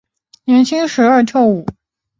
[0.45, 1.63] 年轻时爱跳舞。